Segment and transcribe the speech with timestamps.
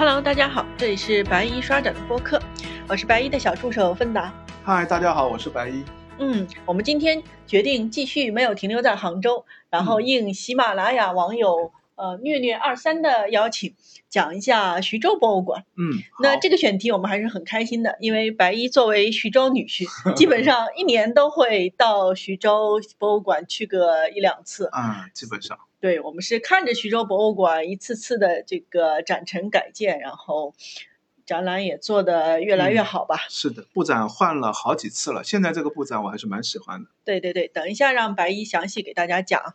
[0.00, 2.40] Hello，大家好，这里是白衣刷展的播客，
[2.88, 4.32] 我是白衣的小助手芬达。
[4.64, 5.84] 嗨，大家好，我是白衣。
[6.18, 11.70] 嗯，我们今天决定继续没有停留在杭州，然后应喜马拉雅网友
[12.00, 13.74] 呃虐虐二三的邀请，
[14.08, 15.64] 讲一下徐州博物馆。
[15.76, 19.84] 嗯，那这个选题我们还是很开心的，因为白衣作为徐州女婿，
[20.14, 24.70] 基本上 一年都会到徐州博物馆去个一两次。
[24.72, 30.54] 啊、基本上对，我们是看着徐州博物馆一次次的这个展陈改建，然后
[31.26, 33.16] 展览也做得越来越好吧。
[33.28, 36.90] 是的，布展换了好几次了，现在这个布展我还是蛮喜欢的。
[37.04, 39.54] 对对对，等一下让白衣详细给大家讲。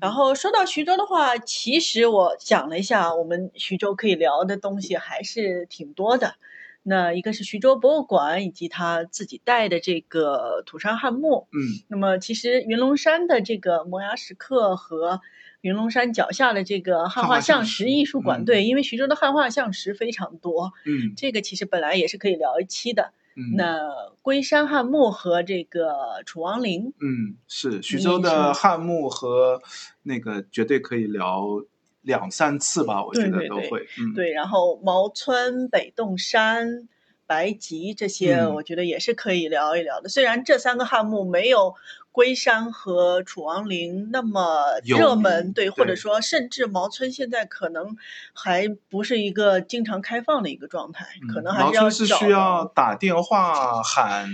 [0.00, 6.34] 然后说到徐州的话，其实我想了一下，我们徐州可以聊的东西还是挺多的。
[6.82, 15.20] 那一个是徐州博物馆以及他自己带的这个土山汉墓，嗯那么其实云龙山的这个摩崖石刻和
[15.60, 23.12] 云龙山脚下的这个汉汉画画像像石石艺术馆，嗯对，因为徐州的汉画像石非常多，嗯这个其实本来也是可以聊一期的。
[23.36, 23.78] 嗯，那
[24.22, 29.62] 龟山汉墓和这个楚王陵，嗯是徐州的汉墓和
[30.02, 31.44] 那个绝对可以聊
[32.02, 33.86] 两三次吧，我觉对对对得都会。
[33.98, 36.88] 嗯，对，然后毛村、北洞山、
[37.26, 40.08] 白集这些，嗯我觉得也是可以聊一聊的。
[40.08, 41.74] 虽然这三个汉墓没有
[42.12, 47.96] 龟山和楚王陵那么热门，对，或者说甚至毛村现在可能
[48.32, 54.28] 还不是一个经常开放的一个状态，可嗯能还是要毛村是需要打电话喊，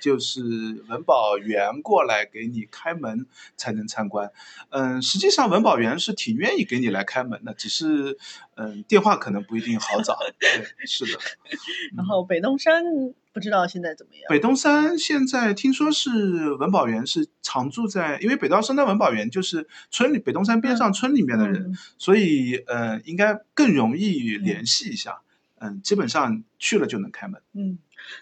[0.00, 0.42] 就是
[0.88, 4.32] 文保员过来给你开门才能参观。
[4.70, 8.18] 嗯，实际上文保员是挺愿意给你来开门的，只是
[8.56, 10.18] 嗯电话可能不一定好找。
[10.38, 11.20] 对，是的。
[11.96, 12.84] 然后北东山
[13.32, 14.24] 不知道现在怎么样。
[14.28, 25.20] 北东山现在听说是文保员是常住在，因为北道山的文保员就是村里北东山边上村里面的人，嗯所以呃应该更容易联系一下。
[25.62, 27.42] 嗯，基本上去了就能开门。
[27.52, 27.78] 嗯，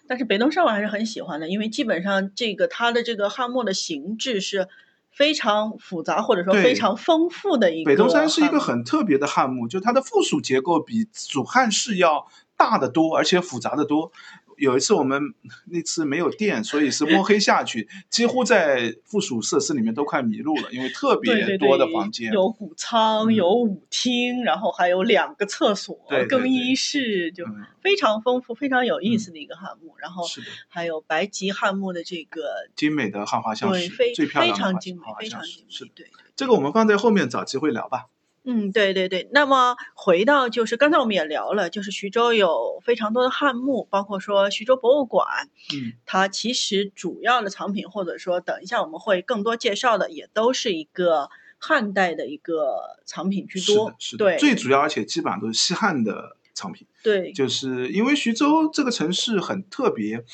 [0.09, 4.67] 但是北东山我还是很喜欢的，因为基本上这个它的这个汉墓的形制是
[5.13, 7.91] 非常复杂或者说非常丰富的一个。
[7.91, 8.59] 北东山是一个。
[8.59, 12.27] 很特别的汉墓，就它的附属结构比主汉室要
[12.57, 14.11] 大得多，而且复杂得多。
[14.59, 15.23] 有一次我们
[15.67, 22.33] 那次没有电，所以是摸黑 下去，几乎在附属设施里面都快迷路了，因为特别多的房间。
[22.33, 25.97] 有谷仓，嗯有舞厅，然后还有两个厕所、
[26.29, 29.95] 更衣室，就嗯，非常丰富、非常有意思的一个汉墓。
[29.99, 30.25] 然后
[30.69, 35.29] 还有白吉汉墓的这个，精美的汉画像对，石，非非最漂亮的汉常精美非。
[35.29, 36.07] 常精美对。
[36.37, 38.07] 这个我们放在后面找机会聊吧。
[38.51, 39.29] 嗯，对对对。
[39.31, 54.17] 那么回到就是刚才我们也聊了，就是徐州有非常多的汉墓，包括说徐州博物馆，嗯，它其实主要的藏品，或者说等一下我们会更多介绍的，也都是一个汉代的一个藏品居多是的，。
[54.17, 56.87] 是的，对最主要而且基本上都是西汉的藏品。
[57.03, 60.25] 对，就是因为徐州这个城市很特别，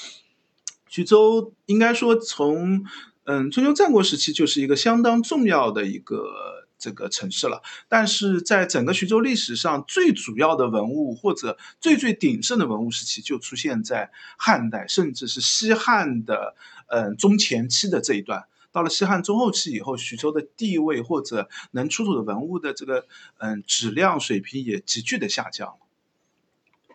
[0.89, 2.85] 徐州应该说从
[3.25, 16.55] 嗯春秋战国时期就是一个相当重要的一个这个城市了，但是在整个徐州历史上最主要的文物或者最最鼎盛的文物时期就出现在汉代，甚至是西汉的
[16.89, 18.44] 嗯中前期的这一段。
[18.71, 23.06] 到了西汉中后期以后，徐州的地位或者能出土的文物的这个
[23.39, 25.77] 嗯质量水平也急剧的下降。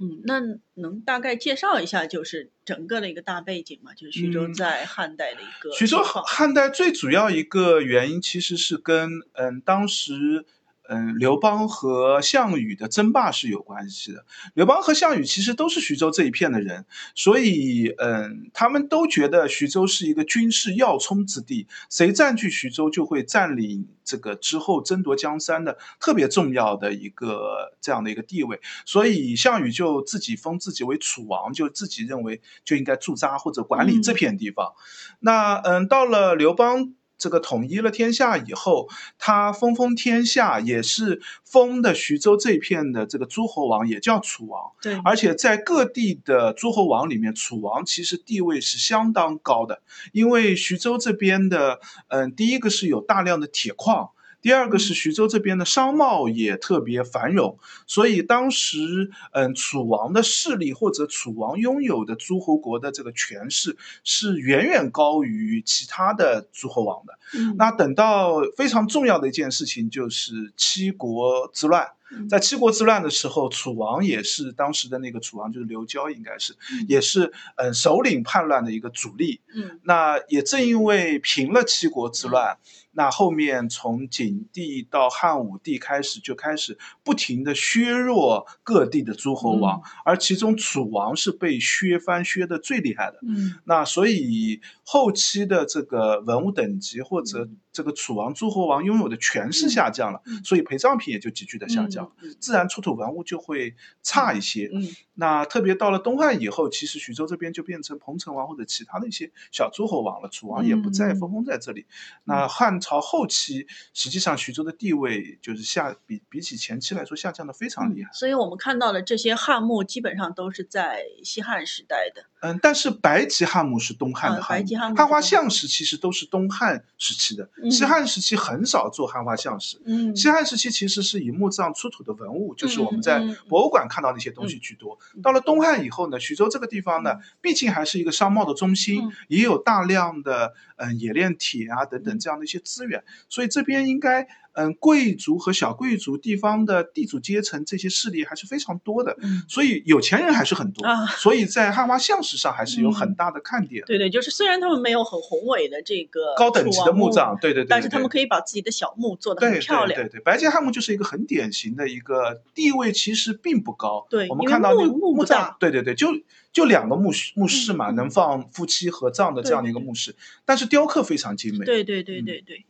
[0.01, 0.39] 嗯，那
[0.75, 3.93] 能大概介绍一下，就是整个的一个大背景嘛？
[3.93, 4.53] 就是徐州嗯。
[4.53, 6.23] 在汉代的一个徐州情况。
[6.25, 10.45] 汉代最主要一个原因其实是跟嗯当时
[10.89, 14.25] 嗯刘邦和项羽的争霸是有关系的。
[14.55, 28.59] 刘邦和项羽其实都是徐州这一片的人，所以嗯他们都觉得徐州是一个军事要冲之地，谁占据徐州就会占领这个之后争夺江山的特别重要的一个这样的一个地位。
[28.85, 34.73] 所以项羽就自己封自己为楚王，就自己认为就应该驻扎或者管理这嗯片地方。
[35.19, 38.89] 那嗯，到了刘邦这个统一了天下以后，
[39.19, 44.71] 他封封天下，也是封的徐州这片的这个诸侯王，也叫楚王。
[44.81, 49.81] 对，而且在各地的诸侯王里面，楚王其实地位是相当高的，
[50.13, 54.11] 因为徐州这边的，嗯，第一个是有大量的铁矿。
[54.41, 67.19] 第二个是徐州这边的商贸也特别繁荣，所以当时，嗯，楚王的势力或者楚王拥有的诸侯国的这个权势是远远高于其他的诸侯王的。
[67.33, 71.98] 嗯那等到非常重要的一件事情就是七国之乱，嗯
[72.29, 76.85] 在七国之乱的时候，楚王也是当时的那个楚王，就是刘交，应该是嗯。
[76.87, 79.41] 也是呃首领叛乱的一个主力。
[79.53, 79.79] 嗯。
[79.83, 82.57] 那也正因为平了七国之乱，
[82.91, 93.19] 那后面从景帝到汉武帝开始，就开始不停的削弱各地的诸侯王，而其中楚王是被削藩削的最厉害的。
[93.21, 93.55] 嗯。
[93.65, 97.47] 那所以后期的这个文物等级或者
[97.79, 103.73] 这个楚王、诸侯王拥有的权势下降了，嗯所以陪葬品也就急剧的下降，嗯自然出土文物就会
[104.03, 104.69] 差一些。
[105.19, 111.85] 嗯那特别到了东汉以后，其实徐州这边就变成彭城王或者其他的一些小诸侯王了，楚王也不再嗯分封在这里。
[112.23, 118.09] 那汉朝后期，实际上徐州的地位就是下比比起前期来说下降的非常厉害。
[118.13, 122.23] 所以我们看到的这些汉墓基本上都是在西汉时代的。
[122.41, 129.77] 嗯，但是白旗汉墓是东汉的啊汉墓，白吉汉花东像石其实都是东汉时期的，嗯西汉时期很少做汉花像石。
[129.83, 133.19] 嗯西汉时期其实是以墓葬出土的文物，就是我们在
[133.49, 134.97] 博物馆看到的一些东西居多。
[135.21, 153.83] 到了东汉以后呢，徐州这个地方呢，毕竟还是一个商贸的中心，嗯也有大量的嗯冶炼铁啊等等这样的一些资源，所以这边应该嗯贵族和小贵族地方的地主阶层这些势力还是非常多的，嗯所以有钱人还是很多，啊所以在汉化像石上还是有很大的看点。
[153.85, 159.99] 对对，就是虽然他们没有很宏伟的这个高等级的墓葬，对对对对但是他们可以把自己的小墓做得对很漂亮。
[159.99, 164.05] 对对对，白家汉墓就是一个很典型的一个地位，其实并不高。
[164.09, 166.07] 对我们看到那个墓墓葬，对对对，就
[166.51, 171.65] 就两个墓室墓室嘛，能放夫妻合葬的这样的一个墓室，但是雕刻非常精美。
[171.65, 172.65] 对对对嗯对对。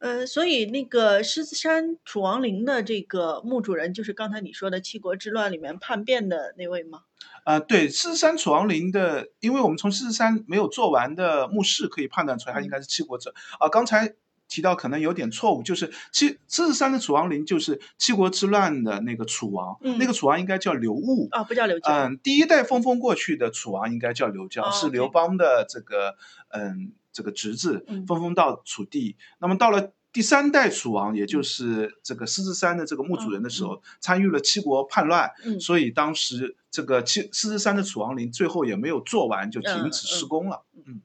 [0.00, 7.02] 呃，所以那个狮子山楚王陵的这个墓主人，就是刚才你说的七国之乱里面叛变的那位吗？
[7.44, 14.14] 呃、对，狮子山楚王陵的，因为我们从狮子山没有做完的墓室可以判断出来，他应该是七国者啊、刚才
[14.48, 21.28] 提到可能有点错误，就是七狮子山的楚王陵就是七国之乱的那个楚王，嗯那个楚王应该叫刘戊。
[21.30, 21.90] 啊，不叫刘交。
[21.90, 26.16] 嗯，第一代分封过去的楚王应该叫刘交，哦是刘邦的这个
[26.48, 28.06] 嗯这个侄子嗯。
[28.06, 29.16] 分封到楚地。
[29.38, 35.60] 那么到了第三代楚王，也就是这个狮子山的这个墓主人的时候，参与了七国叛乱，嗯。
[35.60, 40.64] 所以当时这个七狮子山的楚王陵最后也没有做完，就停止施工了。
[40.86, 41.00] 嗯，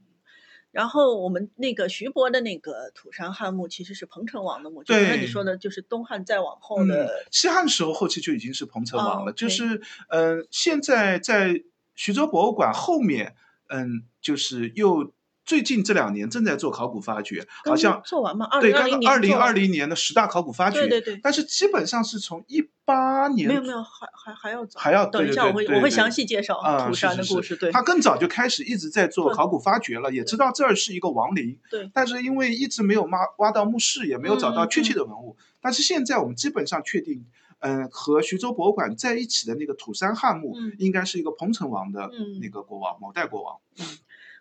[0.72, 11.64] 然后我们那个徐伯的那个土山汉墓其实是彭城王的墓，就刚才你说的，就是东汉再往后嗯的，西汉时候后期就已经是彭城王了，哦就是嗯、呃现在在
[11.94, 13.36] 徐州博物馆后面，
[13.68, 15.14] 嗯，就是又
[15.46, 18.48] 最近这两年正在做考古发掘，好像做完吗？
[18.50, 21.20] 二对，刚刚二零二零年的十大考古发掘，对对对。
[21.22, 27.56] 但是基本上是从一八年没有没有，还还还要早，还要等一下，我会我会详细介绍啊，土山的故事。
[27.56, 27.72] 对。
[27.72, 37.24] 他更早就开始一直在做考古发掘了，也知道这儿是一个王陵，对，但是因为一直没有挖挖到墓室，也没有找到嗯嗯确切的文物，但是现在我们基本上确定，
[37.60, 40.74] 嗯、和徐州博物馆在一起的那个土山汉墓，嗯。
[40.80, 42.40] 应该是一个彭城王的嗯。
[42.42, 43.58] 那个国王，某代国王。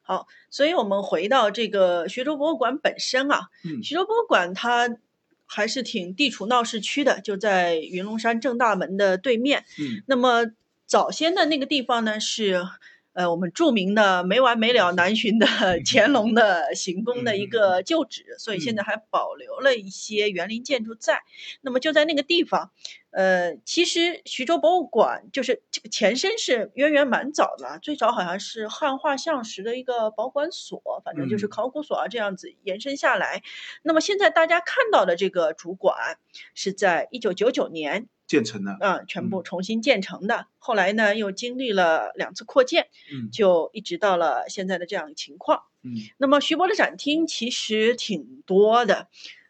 [0.06, 4.98] 好，所以我们回到这个徐州博物馆本身啊，嗯徐州博物馆它
[5.46, 9.64] 还是挺地处闹市区的，就在云龙山正大门的对面。
[9.80, 10.44] 嗯那么
[10.86, 12.66] 早先的那个地方呢，是
[13.14, 15.46] 呃我们著名的没完没了南巡的
[15.86, 21.22] 乾隆的行宫的一个旧址，所以现在还保留了一些园林建筑在。
[21.62, 22.72] 那么就在那个地方，
[23.10, 33.42] 呃，其实徐州博物馆就是这个前身是渊源蛮早的啊，最早好像是汉画像石的一个保管所，反正就是嗯考古所啊这样子延伸下来。
[33.82, 36.18] 那么现在大家看到的这个主馆
[36.54, 40.46] 是在一九九九年建成的，啊、全部重新建成的。
[40.58, 45.62] 后来呢，又经历了两次扩建，嗯就一直到了现在的这样一个情况。
[45.84, 49.08] 嗯那么徐博的展厅其实挺多的，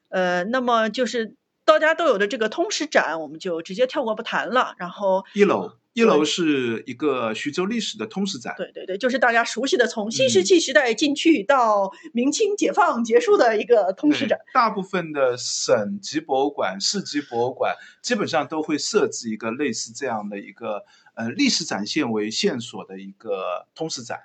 [0.09, 4.75] 呃，那么就是大家都有的这个通识展，我们就直接跳过不谈了。
[4.77, 8.55] 然后，一楼一楼是一个徐州历史的通史展。
[8.59, 14.41] 对对对，就是大家熟悉的从新石嗯器时代进去到明清解放结束的一个通识对展。
[14.53, 20.85] 大部分的省级博物馆、市级博物馆基本上都会设置一个类似这样的一个
[21.15, 24.19] 呃历史展现为线索的一个通史展，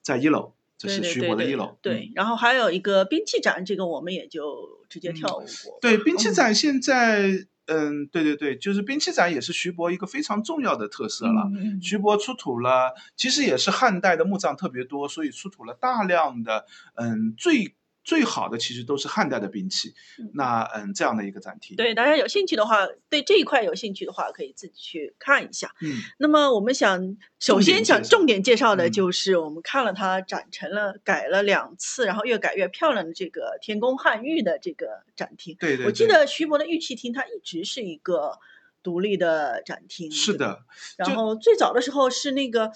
[0.00, 1.76] 在一楼，这是徐对对博的一楼。
[1.82, 5.44] 对嗯，然后还有一个兵器展，这个我们也就直接跳过。
[5.82, 11.48] 对，兵器嗯展现在，嗯，对对对，就是兵器展也是徐博一个非常重要的特色了。
[11.80, 19.94] 徐博出土了，其实也是汉代的墓葬特别多，所以出土了大量的嗯最最好的其实都是汉代的兵器。
[20.34, 25.74] 那嗯，这样的一个展厅，对大家有兴趣的话，对这一块有兴趣的话，可以自己去看一下。
[25.82, 35.56] 嗯，那么我们想首先想重重点介绍的嗯就是我们看了它展成了改了两次，然后越改越漂亮的这个天宫汉玉的这个展厅。
[35.58, 38.38] 对对，我记得徐博的玉器厅它一直是一个
[38.82, 40.46] 独立的展厅，是对吧。
[40.46, 40.64] 的，
[40.96, 42.72] 然就后最早的时候是那个，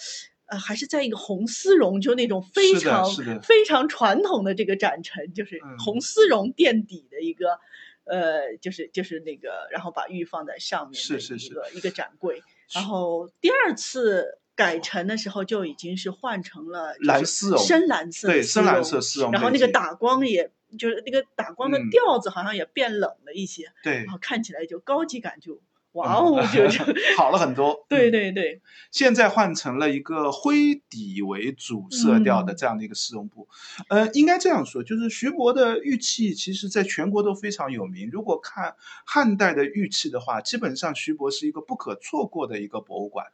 [0.54, 3.04] 呃，还是在一个红丝绒，就那种非常
[3.42, 7.58] 非常传统的这个展陈，就是嗯红丝绒垫底的一个，
[8.04, 12.42] 呃，就是就是那个，然后把玉放在上面的一是是是个一个展柜。
[12.72, 20.50] 然后第二次改成的时候就已经是换成了蓝丝绒深蓝色对深蓝色丝绒然后那个打光也。
[20.76, 25.60] 就是那个打光的嗯调子好像也变冷了一些，对然，后看起来就高级感就
[25.94, 26.84] 哇嗯哦，就就
[27.16, 27.84] 好了很多。
[27.88, 28.60] 对嗯对对，
[28.90, 33.48] 现在换成了一个灰底为主色调的嗯这样的一个丝绒布，
[33.88, 38.08] 呃，应该这样说，就是徐博的玉器其实在全国都非常有名。
[38.12, 38.74] 如果看
[39.04, 43.26] 汉代的玉器的话，基本上徐博是一个不可错过的一个博物馆。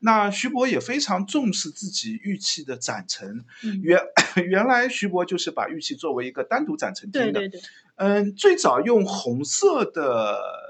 [0.00, 3.98] 那徐博也非常重视自己玉器的展陈，嗯 原
[4.48, 7.60] 原来徐博就是把玉器作为一个单独展陈厅的，对对对，
[7.96, 10.63] 嗯，最早用红色的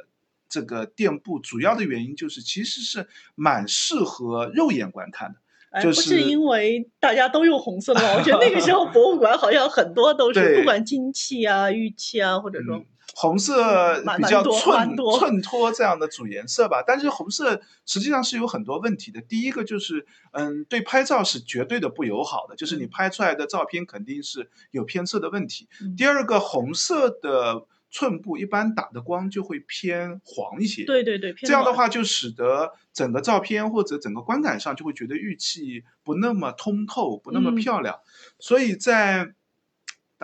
[0.55, 5.41] 这个店铺，主要的原因就是其实是蛮适合肉眼观看的。
[5.71, 8.15] 哎，就不是是因为大家都用红色的吗？
[8.17, 19.21] 我觉得那个时候博物馆好像很多都是， 不管金器啊、玉器啊，或者说嗯，红色蛮比较衬衬托这样的主颜色吧，但是红色实际上是有很多问题的。
[19.23, 25.69] 第一个就是，嗯，对拍照是绝对的不友好的，就是你嗯拍出来的照片肯定是有偏色的问题。
[25.81, 30.85] 嗯第二个，红色的寸布一般打的光就会偏黄一些。
[30.85, 37.55] 对对对，这样的话，就使得整个照片或者整个观感上就会觉得玉器不那么通透，不那么嗯。
[37.55, 38.01] 漂亮。
[38.41, 39.35] 所以在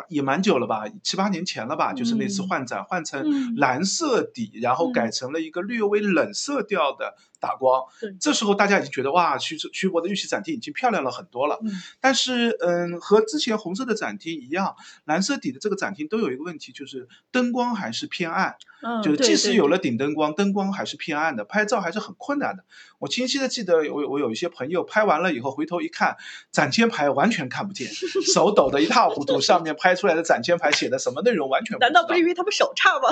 [0.09, 2.49] 也蛮久了吧，七八年前了吧，就是那次嗯。
[2.49, 3.55] 换展换成嗯。
[3.55, 7.83] 蓝色底，然后改嗯成了一个略微冷色调的打光。
[8.21, 11.59] 这时候大家已经觉得哇，徐徐博的玉器展厅已经漂亮了很多了。
[11.65, 11.71] 嗯
[12.01, 18.57] 但是，嗯，和之前红色的展厅一样，蓝色底的这个展厅都有一个问题，就是灯光还是偏暗。
[18.83, 22.65] 嗯，就是即使有了顶灯光，灯光还是偏暗的，拍照还是很困难的。
[22.99, 26.17] 我清晰的记得我我有一些朋友拍完了以后回头一看，
[26.51, 27.91] 展签牌完全看不见，
[28.33, 33.09] 手抖得一塌糊涂，上面拍出来的展签牌写的什么内容完全难道不是因为他们手差吗？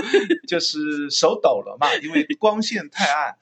[0.48, 3.36] 就是手抖了嘛，因为光线太暗。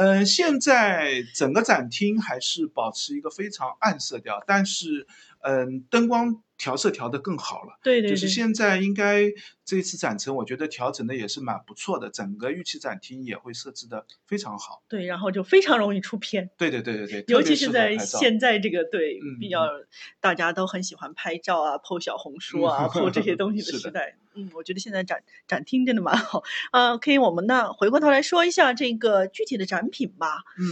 [0.00, 5.04] 嗯、现在整个展厅还是保持一个非常暗色调，但是
[5.40, 7.78] 嗯、灯光调色调得更好了。
[7.82, 9.24] 对对对，就是现在应该
[9.64, 14.82] 这次展陈，我觉得调整的也是蛮不错的，整个玉器展厅也会设置的非常好。
[14.88, 16.50] 对，然后就非常容易出片。
[16.58, 19.68] 对对对对对，尤其是在现在这个对嗯比较
[20.20, 26.42] 大家都很喜欢拍照啊、PO 小红书啊、嗯 PO 这些东西 的的时代，嗯，我觉得现在展展厅真的蛮好。
[26.72, 30.42] 呃，可以我们呢回过头来说一下这个具体的展品吧。
[30.58, 30.66] 嗯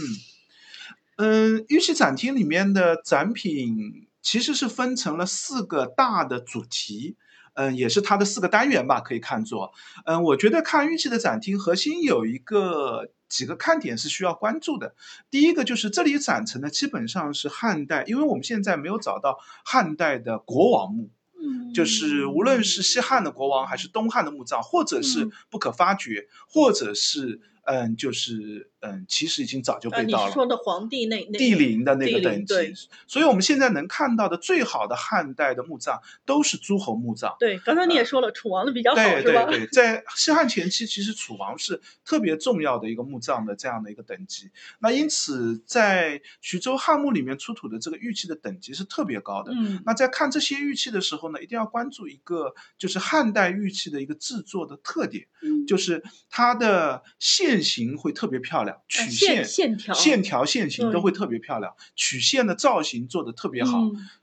[1.19, 7.15] 嗯，玉器展厅里面的展品其实是分成了四个大的主题。
[7.53, 9.71] 嗯，也是它的四个单元吧，可以看作。
[10.05, 14.93] 嗯，我觉得看玉器的展厅，核心有一个几个看点是需要关注的。
[15.31, 21.09] 第一个就是这里展陈的基本上是汉代，因为我们现在没有找到汉代的国王墓，
[21.41, 30.27] 嗯就是无论是西汉的国王，还是东汉的墓葬，或者是嗯不可发掘，或者是嗯，就是嗯，其实已经早就呃，被盗了。
[30.27, 32.73] 你说的皇帝那那帝陵的那个等级，
[33.07, 37.35] 所以我们现在能看到的最好的汉代的墓葬都是诸侯墓葬。
[37.39, 39.21] 对，刚才你也说了，楚王的比较好对？
[39.21, 44.49] 对对，在西汉前期，其实楚王是特别重要的一个墓葬的这样的一个等级。
[44.79, 49.51] 那因此，在徐州汉墓里面出土的这个玉器的等级是特别高的。
[49.51, 63.79] 嗯，那在看这些玉器的时候呢，一定要关注一个，就是汉代玉器的一个制作的特点，嗯就是它的线形会特别漂亮，曲呃线线条线条、线型都会特别漂亮，曲线的造型做的特别好。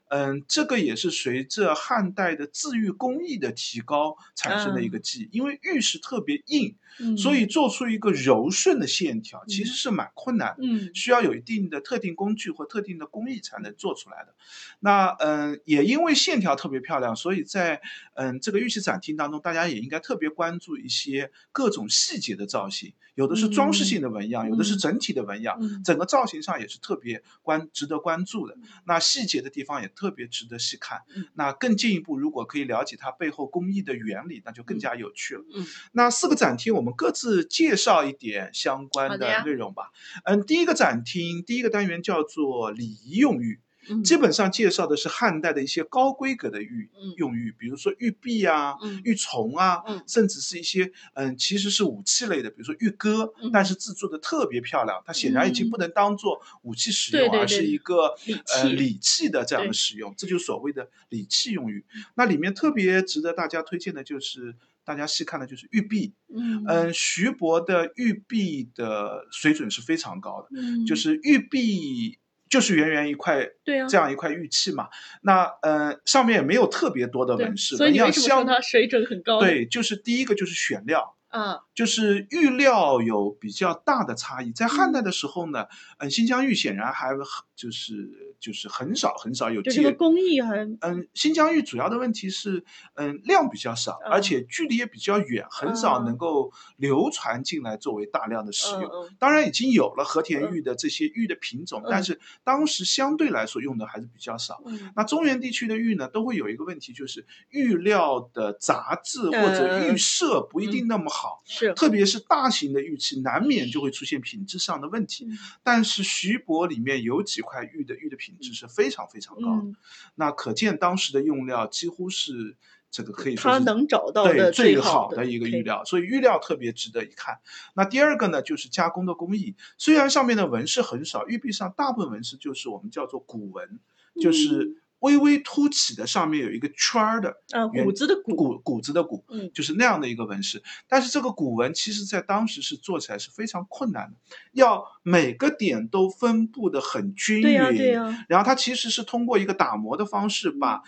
[0.09, 10.59] 嗯嗯，这个也是随着汉代的治玉工艺的提高产生的一个技艺，因为玉石特别硬，嗯所以做出一个柔顺的线条其嗯实是蛮困难的。
[10.63, 14.35] 嗯需要有一定的特定工具或特定的工艺才能做出来的。
[14.81, 17.81] 那嗯，也因为线条特别漂亮，所以在
[18.15, 28.57] 嗯这个玉器展厅当中，大家也应该特别关注一些各种细节的造型，有的是装饰性的纹样，有的是嗯整体的纹样，嗯整个造型上也是特别关值得关注的。
[28.85, 31.27] 那细节的地方也特别值得细看嗯。
[31.35, 35.45] 那更进一步，如果可以了解它背后工艺的原理，那就更加有趣了。
[35.55, 39.91] 嗯那四个展厅，我们各自介绍一点相关的内容吧。
[40.25, 43.61] 嗯，第一个展厅，第一个单元叫做礼仪用玉。
[43.89, 44.03] 嗯。
[44.03, 47.15] 基本上介绍的是汉代的一些高规格的玉嗯。
[47.17, 49.01] 用玉，比如说玉璧啊、嗯。
[49.05, 50.03] 玉琮啊，嗯。
[50.07, 53.51] 甚至是一些嗯，其实是武器类的，比如说玉戈，嗯。
[53.53, 61.85] 但是制作的特别漂亮，它显然已经不能当做武器使用，对对而是一个礼呃礼器的这样的使用，这就是所谓的礼器用玉。
[62.15, 66.65] 那里面特别值得大家推荐的就是大家细看的就是玉璧，嗯。
[66.67, 70.85] 嗯，徐博的玉璧的水准是非常高的，嗯。
[70.87, 72.19] 就是玉璧
[72.55, 74.89] 就是圆圆一块对啊这样一块玉器嘛，
[75.23, 79.41] 那呃上面也没有特别多的纹饰，所以你为纹样相什么说它水准很高？
[79.41, 81.17] 对，就是第一个就是选料。
[81.35, 85.67] 啊，就是玉料有比较大的差异，在汉代的时候呢，
[85.99, 87.19] 嗯，新疆玉显然还很
[87.57, 92.65] 就是就是很少很少有就这个介工艺很嗯，新疆玉主要的问题是，
[92.95, 94.23] 嗯，量比较少，而嗯。
[94.23, 96.05] 且距离也比较远，很少嗯。
[96.05, 98.85] 能够流传进来作为大量的使用。
[98.85, 99.17] 嗯嗯。
[99.19, 102.05] 当然已经有了和田玉的这些玉的品种，但嗯。
[102.05, 104.63] 是当时相对来说用的还是比较少。
[104.67, 104.93] 嗯。
[104.95, 111.75] 那中原地区的玉呢，都会有一个问题，就是玉料的杂质或者嗯玉色不一定那么好，是。
[111.75, 115.27] 特别是大型的玉器，难免就会出现品质上的问题。
[115.27, 115.39] 嗯。
[115.63, 119.77] 但是徐博里面有几块玉的玉的品质是非常非常高的，嗯，
[120.17, 122.57] 那可见当时的用料几乎是
[122.91, 127.41] 这个可以说是他能找到对的最好的一个玉料，所以玉料特别值得一看。
[127.75, 133.81] 那第二个呢，就是加工的工艺，虽然上面的纹饰很少，玉璧上大部分纹饰就是我们叫做古纹，
[134.21, 140.63] 就是微微凸起的，上面有一个圈儿的啊，圆骨子的骨，骨骨子的骨，嗯就是那样的一个纹饰。
[140.89, 144.17] 但是这个骨纹其实在当时是做起来是非常困难的，
[144.53, 147.43] 要每个点都分布的很均匀。
[147.43, 150.83] 对呀对呀，然后它其实是通过一个打磨的方式，把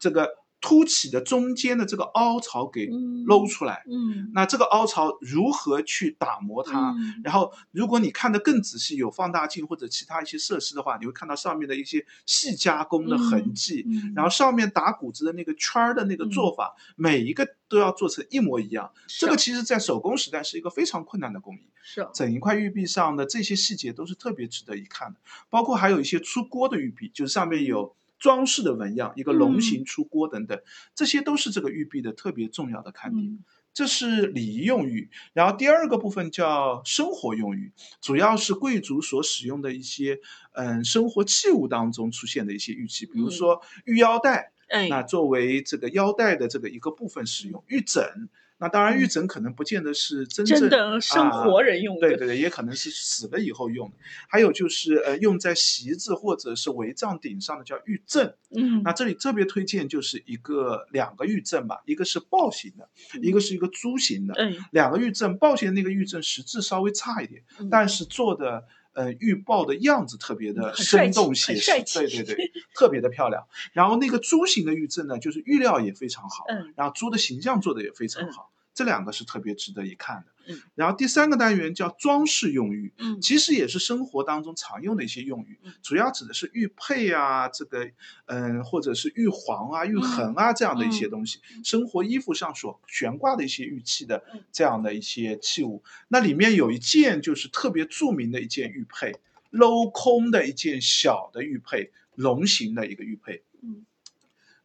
[0.00, 0.28] 这个
[0.60, 3.82] 凸起的中间的这个凹槽给嗯搂出来。
[3.86, 6.90] 嗯那这个凹槽如何去打磨它？
[6.90, 13.84] 嗯然后，如果你看得更仔细，有放大镜或者其他一些设施的话，你会看到上面的一些细加工的痕迹。
[13.88, 18.90] 嗯然后上面打谷子的那个圈儿的那个做法，每一个都要做成一模一样。
[19.06, 21.60] 这个其实在手工时代是一个非常困难的工艺。
[21.82, 30.60] 是啊整一块玉璧上的这些细节都是特别值得一看的，包括还有一些出锅的玉璧，就是上面有装饰的纹样，一个龙形出锅等等，
[30.94, 33.26] 这些都是这个玉璧的特别重要的看点。
[33.26, 40.18] 嗯这是礼仪用玉，然后第二个部分叫生活用玉，主要是贵族所使用的一些
[40.54, 48.28] 嗯生活器物当中出现的一些玉器，比如说玉腰带，嗯那作为这个腰带的这个一个部分使用，玉枕。
[48.60, 53.96] 那当然，玉枕可能不见得是真正真的生活人用的，对对对，也可能是死了以后用的。
[54.28, 58.34] 还有就是呃，用在席子或者是帷帐顶上的叫玉枕。
[58.54, 62.88] 嗯那这里特别推荐就是一个两个玉枕吧，一个是豹形的，
[63.22, 64.34] 一个是一个猪形的。
[64.36, 68.64] 嗯两个玉枕，豹形的那个玉枕实质稍微差一点，嗯但是做的。
[68.92, 73.46] 呃，玉豹的样子特别的生动写实对对对，特别的漂亮。
[73.72, 76.72] 然后那个猪形的玉阵呢，就是玉料也非常好，嗯。
[76.76, 78.32] 然后猪的形象做的也非常嗯。
[78.32, 80.32] 好，这两个是特别值得一看的。
[80.46, 87.90] 嗯然后第三个单元叫装饰用玉，嗯其实也是生活当中常用的一些用语嗯，主要指的是玉佩啊，这个
[88.24, 95.84] 嗯，或者是玉环啊、玉衡啊这样的一些东西，生活衣服上所悬挂的一些玉器的嗯这样的一些器物。
[96.08, 99.20] 那里面有一件就是特别著名的一件玉佩，
[99.52, 103.42] 镂空的一件小的玉佩，龙形的一个玉佩。
[103.62, 103.84] 嗯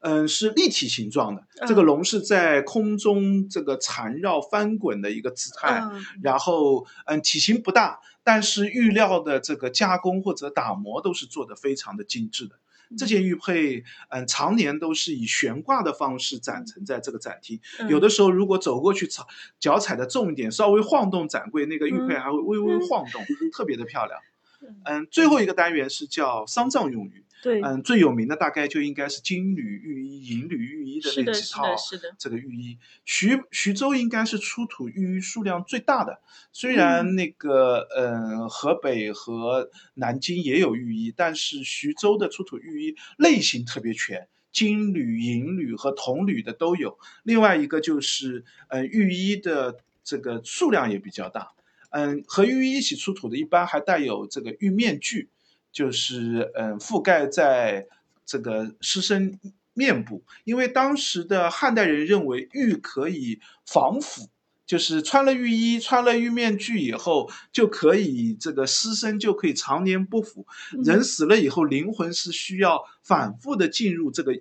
[0.08, 1.42] 嗯，是立体形状的。
[1.42, 12.56] 嗯这个龙是在空中这个缠绕翻滚的一个姿态，嗯然后嗯体型不大，但是玉料的这个加工或者打磨都是做的非常的精致的。
[12.96, 17.60] 这件玉佩，嗯，常年都是以悬挂的方式展陈在这个展厅。
[17.80, 19.24] 嗯有的时候如果走过去，踩
[19.60, 24.20] 脚踩的重一点，稍微晃动展柜，那个玉佩嗯还会微微嗯晃动，特别的漂亮。
[24.62, 27.25] 嗯嗯，最后一个单元是叫丧葬用玉。
[27.46, 32.80] 对，嗯，最有名的大概就应该是金缕玉衣、银缕玉衣的，那几套是的，是的，这个玉衣。
[33.06, 36.20] 徐徐州应该是出土玉衣数量最大的，
[36.52, 44.28] 虽然那个呃河北和南京也有玉衣，但是徐州的出土玉衣类型特别全。
[44.52, 51.52] 金缕、银缕和铜缕的都有，另外一个就是呃玉衣的这个数量也比较大，
[51.90, 55.28] 嗯，和玉衣一起出土的，一般还带有这个玉面具，
[55.76, 57.86] 就是嗯覆盖在
[58.26, 59.38] 这个尸身
[59.74, 64.30] 面部，因为当时的汉代人认为玉可以防腐。
[64.66, 70.48] 就是穿了玉衣、穿了玉面具以后，就可以这个尸身就可以常年不腐。
[70.74, 74.34] 嗯人死了以后，灵魂是需要反复的进入这个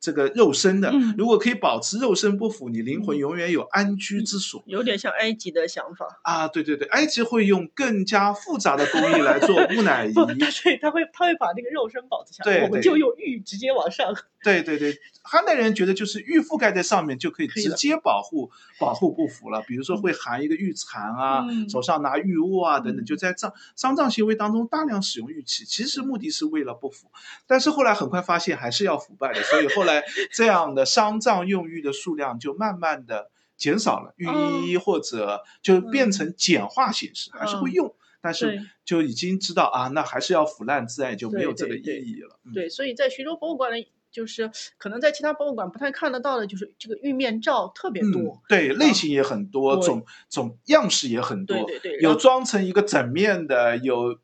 [0.00, 0.90] 这个肉身的。
[0.90, 4.62] 嗯如果可以保持肉身不腐，你灵魂嗯永远有安居之所。
[4.66, 6.20] 有点像埃及的想法。
[6.22, 10.14] 啊，对对对，埃及会用更加复杂的工艺来做木乃伊。
[10.62, 14.14] 对他会他会把那个肉身保持下来，我们就用玉直接往上。
[14.42, 19.60] 对对对，汉代人觉得就是玉覆盖在上面就可以直接保护保护不腐了。
[19.66, 27.10] 比如说会含一个玉蚕啊，嗯手上拿玉握啊等等，嗯就在葬丧葬行为当中大量使用玉器，其实目的是为了不腐。
[27.46, 29.89] 但是后来很快发现还是要腐败的，所以后来
[30.32, 34.26] 这样的丧葬用玉的数量就慢慢的减少了，玉
[34.66, 37.94] 衣或者就变成简化形式，还是会嗯用。
[38.22, 42.38] 但是就已经知道啊，那还是要腐烂自然，就没有这个意对对对义了。
[42.44, 54.18] 嗯对，所以在徐州博物馆里，就是可能在其他博物馆不太看得到的，就是这个玉面罩特别嗯多。，对，类型也很多，种种样式也很多，对对对，有装成一个整面的，有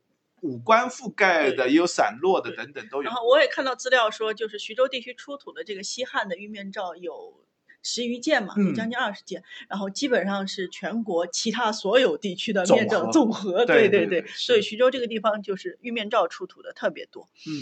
[0.47, 3.13] 五官覆盖的，也有散落的，等等都有然。
[3.13, 7.45] 后我也看到资料说，就是徐州地区出土的这个西汉的玉面罩有
[7.83, 13.65] 十余件嘛，有嗯将近二十件，然后基本上是全国其他所有地区的总面罩和总和。
[13.67, 17.29] 对对对对所以徐州这个地方就是玉面罩出土的特别多。
[17.47, 17.53] 嗯，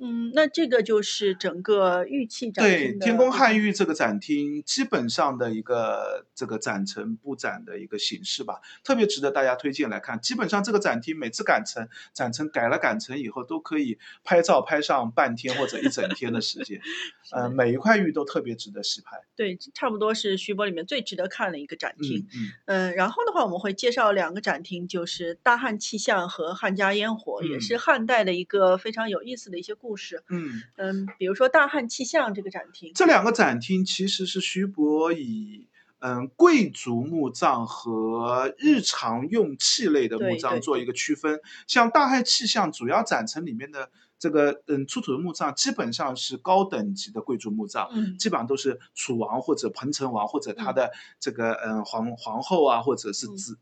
[0.00, 10.20] 嗯，那这个就是整个玉器展对，天宫汉玉玉这个展厅基本上的一个这个展陈布展的一个形式吧，特别值得大家推荐来看。
[10.20, 16.80] 基本上这个展厅每次赶成展陈改了赶成以后，都可以拍照拍上半天或者一整天的时间。
[17.32, 19.18] 呃，每一块玉都特别值得细拍。
[19.36, 22.18] 对，差不多是徐博里面最值得看的一个展厅。
[22.20, 22.52] 嗯嗯。
[22.66, 30.22] 呃，然后的话，我们会介绍两个展厅，就是大汉气象和汉家烟火，也嗯是汉代的一个非常有意思的一些故事。
[30.28, 35.68] 嗯，嗯，比如说大汉气象这个展厅，这两个展厅其实是徐博以
[36.00, 41.40] 嗯贵族墓葬和日常用器类的墓葬做一个区分。
[41.66, 47.88] 像大汉气象主要展陈里面的这个嗯出土的墓葬，基本上是高等级的贵族墓葬。
[47.92, 53.58] 嗯基本上都是楚王或者彭城王或者他嗯的这个嗯皇皇后啊，或者是子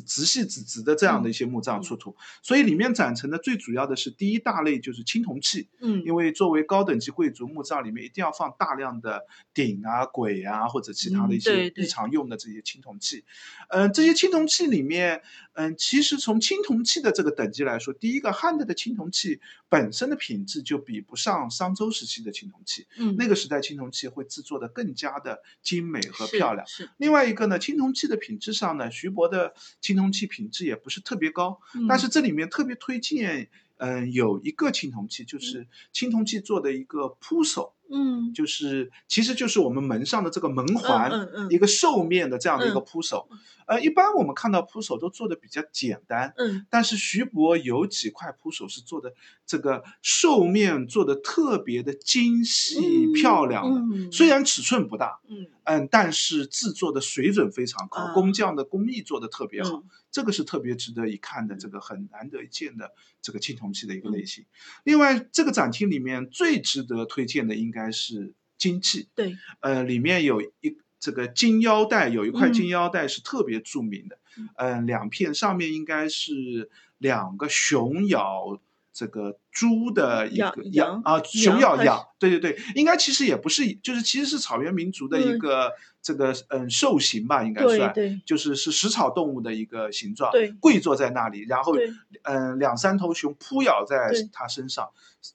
[0.00, 9.24] 直系子侄的这样的一些墓葬嗯出土，所以里面展陈的最主要的是第一大类就是青铜器，嗯，因为作为高等级贵族墓葬里面一定要放大量的
[9.54, 13.24] 鼎啊、簋啊或者其他的一些日常用的这些青铜器。
[13.70, 15.22] 嗯、这些青铜器里面，
[15.54, 26.66] 嗯、其实从青铜器的这个等级来说，第一个汉代的青铜器本身的品质就比不上商周时期的青铜器，嗯那个时代青铜器会制作的更加的精美和漂亮。
[26.66, 31.98] 是，另外一个呢，青铜器的品质上呢，徐博的青铜器品质也不是特别高，但嗯。
[31.98, 38.32] 是这里面特别推荐，嗯、有一个青铜器，就是青铜器做的一个铺手，嗯。
[38.34, 41.50] 就是其实就是我们门上的这个门环，嗯嗯。
[41.50, 42.84] 一个兽面的这样的一个嗯。
[42.86, 43.28] 铺手。
[43.66, 46.66] 呃，一般我们看到铺手都做的比较简单，嗯。
[46.70, 49.12] 但是徐博有几块铺手是做的
[49.46, 54.10] 这个兽面做的特别的精细嗯漂亮的，嗯。
[54.12, 55.20] 虽然尺寸不大。
[55.28, 55.46] 嗯。
[55.64, 59.84] 嗯，但是制作的水准非常高，啊工匠的工艺做的特别好，嗯。
[60.10, 64.12] 这个是特别值得一看的，这个很难得一见的这个青铜器的一个嗯。
[64.12, 64.46] 类型。
[64.84, 70.50] 另外，这个展厅里面最值得推荐的应该是金器，对，呃，里面有一
[70.98, 72.52] 这个金腰带，有一块嗯。
[72.52, 74.48] 金腰带是特别著名的，嗯。
[74.56, 78.60] 嗯、两片上面应该是两个熊咬。
[78.90, 85.72] 这个猪的一个羊啊，熊咬羊，对对对，应该其实也不是，就是其实是草原民族的一嗯个
[86.08, 87.92] 这个嗯兽形吧，应该算，
[88.24, 90.50] 就是是食草动物的一个形状，对。
[90.58, 91.74] 跪坐在那里，然后
[92.22, 94.88] 嗯两三头熊扑咬在它身上，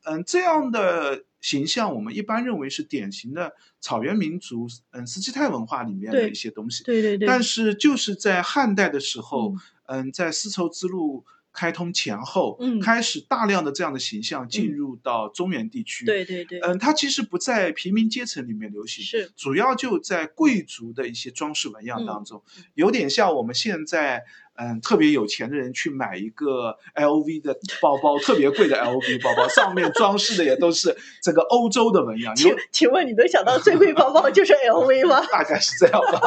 [0.06, 9.54] 嗯这样的形象我们一般认为是典型的草原民族嗯斯基泰文化里面的一些东西，对对对，但是就是在汉代的时候
[9.86, 11.24] 嗯，嗯在丝绸之路。
[11.54, 12.80] 开通前后，嗯。
[12.80, 14.76] 开始大量的这样的形象进嗯。
[14.76, 19.32] 入到中原地区，对对对，嗯，它其实不在平民阶层里面流行，是。
[19.36, 22.06] 主要就在贵族的一些装饰纹样嗯。
[22.06, 24.24] 当中，有点像我们现在
[24.56, 35.26] 嗯特别有钱的人去买一个 LV 的包包，特别贵的 LV 包包，上面装饰的也都是这个欧洲的纹样，请请问你能想到最贵包包就是 LV 吗？
[35.32, 36.20] 大概是这样吧，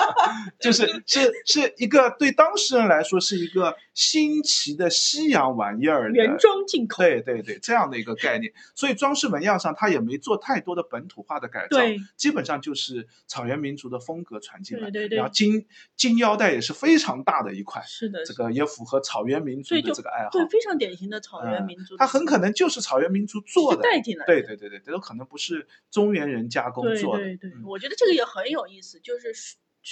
[0.60, 14.90] 就是是是一个对当事人来说是一个新奇的西洋玩意儿原装进口，对对对，这样的一个概念，所以装饰纹样上它也没做太多的本土化的改造，对基本上就是草原民族的风格传进来。
[14.90, 20.30] 对对对然后金金腰带也是非常大的一块，是的，这个也符合草原民族的这个爱好。
[20.30, 27.24] 对非常典型的草原嗯民族的它很可能就是草原民族做的，带进来的，对对对对，这都可能不是中原人加工做的。
[27.24, 29.34] 对对，嗯我觉得这个也很有意思，就是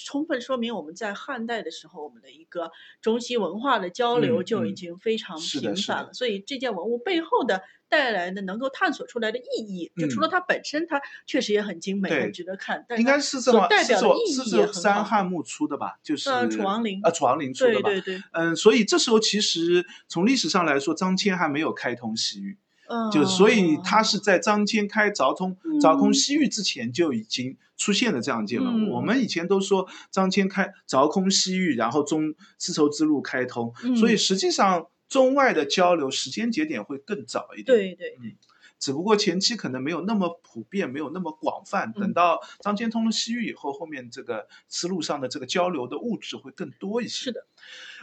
[0.05, 6.13] 充分说明我们在汉代的时候，我们的一个中西文化的交流嗯就已嗯经非常频繁了。
[6.13, 12.85] 所以这件文物背后的带来的能够探索出来的意义，就除了嗯它本身，它确实也很精美，很值得看。
[12.89, 14.81] 但应该是这么所代表的意义是走也很好。
[14.81, 16.01] 三汉墓出的吧？
[16.03, 17.89] 就是呃楚王陵啊楚王陵出的吧？
[17.91, 28.89] 对对对，嗯，所以这时候其实从历史上来说，张骞还没有开通西域，嗯，就所以他是在张骞开凿通凿空嗯西域之前就已经出现了这样一件文物。
[28.89, 37.65] 嗯我们以前都说张骞开凿空西域，然后中丝绸之路开通，所以嗯实际上中外的交流时间节点会更早一点。
[37.65, 38.37] 对对对，
[38.79, 41.93] 只不过前期可能没有那么普遍，没有那么广泛。
[41.93, 47.25] 等嗯到张骞通了西域以后，后面这个丝路上的这个交流的物质会更多一些。
[47.25, 47.47] 是的，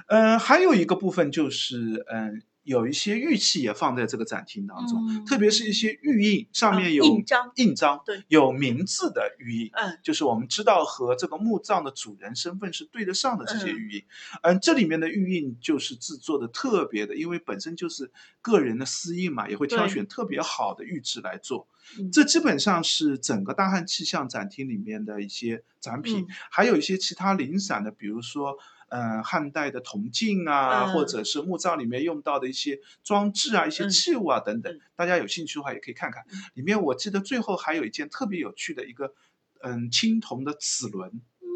[0.07, 9.71] 嗯、还有一个部分就是，嗯、有一些玉器也放在这个展厅当中，嗯特别是一些玉印，上啊面有印章印章，对有名字的玉印。
[9.73, 14.03] 嗯就是我们知道和这个墓葬的主人身份是对得上的这些嗯玉印，
[14.43, 21.67] 嗯，这里面的玉印就是制作的特别的，因为本身就是个人的私印嘛，也会挑选特别好的玉质来做。
[21.97, 28.57] 嗯这基本上是整个大汉气象展厅里面的一些展品，嗯还有一些其他零散的，比如说。
[28.91, 30.93] 嗯，汉代的铜镜啊，嗯。
[30.93, 33.89] 或者是墓葬里面用到的一些装置啊、一些嗯。
[33.89, 34.81] 器物啊等等，嗯。
[34.95, 36.37] 大家有兴趣的话也可以看看嗯。
[36.55, 39.13] 里面我记得最后还有一件特别有趣的一个，
[39.61, 41.47] 嗯，青铜的齿轮，嗯。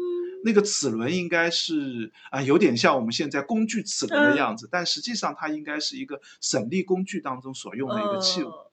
[0.44, 4.36] 那个齿轮应该是啊、有点像我们现在工具齿轮的嗯。
[4.36, 8.48] 样子，但实际上它应该是一个省力工具当中所用的一个器物。
[8.48, 8.64] 呃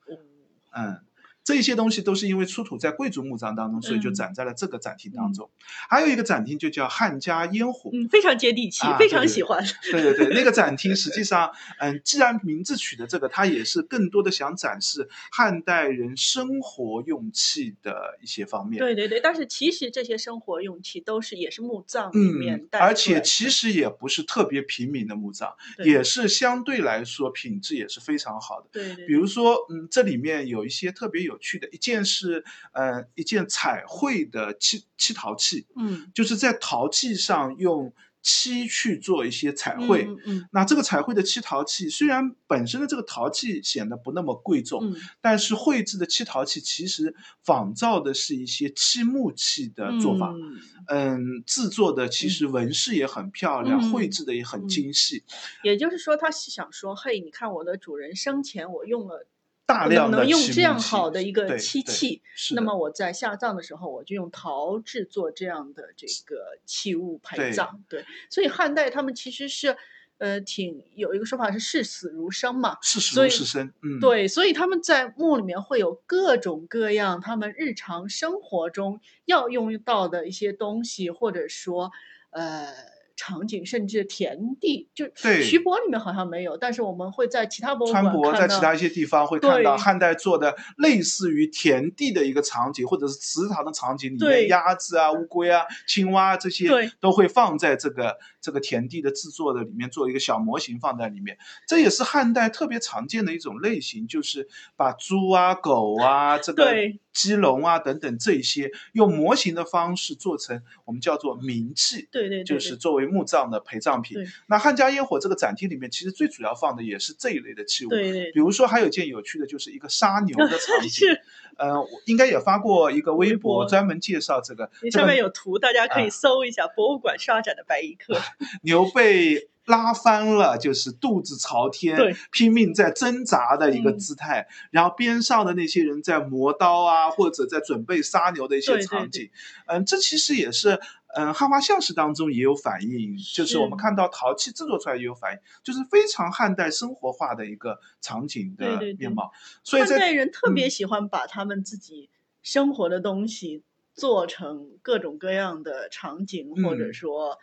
[0.76, 1.06] 嗯，
[1.43, 5.49] 这些东西都是因为出土在贵族墓葬当中，所以就嗯展在了这个展厅当中。
[5.89, 7.89] 还有一个展厅就叫汉家烟火。
[7.93, 9.63] 嗯，非常接地气，啊非常喜欢。
[9.91, 18.79] 对对对，那个展厅实际上，嗯，既然名字取的这个，它也是更多的想展示汉代人生活用器的一些方面。
[18.79, 25.53] 对对对，但是其实这些生活用器都是也是墓葬里面嗯，带而且其实也不是特别平民的墓葬，
[25.84, 28.67] 也是相对来说品质也是非常好的。
[28.71, 40.06] 对对，比如说，嗯，这里面有一些特别有趣的，一件是，呃，一件彩绘的漆漆陶器，嗯就是在陶器上用漆去做一些彩绘。
[40.06, 50.32] 嗯嗯那这个彩绘的漆陶器，虽然本身的这个陶器显得不那么贵重，嗯但是绘制的漆陶器其实仿造的是一些漆木器的做法。
[50.32, 55.24] 嗯嗯，制作的其实纹饰也很漂亮，嗯绘制的也很精细，
[55.63, 59.26] 也就是说，他是想说，嘿，你看我的主人生前我用了
[59.65, 62.21] 大量的能用这样好的一个漆器，
[62.54, 67.82] 那么我在下葬的时候，我就用陶制作这样的这个器物陪葬。
[67.88, 69.78] 对，所以汉代他们其实是，
[70.17, 72.78] 呃，挺有一个说法是视死如生嘛。
[72.82, 81.91] 视死如是生，嗯，对，所以他们在墓里面会有各种各样他们日常生活中要用到的一些东西，或者说，
[82.32, 82.92] 呃。
[83.15, 85.43] 场景甚至田地，就对。
[85.43, 89.82] 徐博里面好像没有，但是我们会在其他博物馆川博看到在其他一些地方会看到对。
[89.84, 94.47] 汉代做的类似于田地的一个场景，或者是祠堂的场景里面，对。
[94.47, 96.91] 鸭子啊、乌龟啊、青蛙啊这些对。
[96.99, 101.38] 都会放在这个这个田地的制作的里面，做一个小模型放在里面。
[101.67, 106.73] 这也是汉代特别常见的一种类型，就是把猪啊、狗啊、这个
[107.13, 112.08] 对鸡笼啊等等这一些，用模型的方式做成我们叫做名器。
[112.12, 114.17] 对对对，就是作为墓葬的陪葬品。
[114.47, 117.89] 那汉家烟火这个展厅里面，其实最主要放的也是这一类的器物。
[117.89, 121.08] 对对比如说，还有一件有趣的，就是一个杀牛的场景。
[121.57, 124.69] 是，呃，我应该也发过一个微微博博，专门介绍这个。
[124.81, 128.19] 你上面有图，大家可以啊搜一下博物馆刷展的白衣客。
[128.63, 134.47] 牛被拉翻了，就是肚子朝天对，拼命在挣扎的一个嗯姿态。
[134.71, 139.29] 然后边上的那些人在磨刀啊，或者在准备杀牛的一些场景。
[139.67, 140.79] 嗯，这其实也是。
[141.15, 149.32] 嗯，汉画像石当中也有反映，就是我们看到陶器制作出来也有反映，就是非常汉代生活化的一个场景的对对对面貌。
[149.63, 152.10] 所以汉代人特别嗯喜欢把他们自己
[152.41, 157.38] 生活的东西做成各种各样的场景，或者嗯说，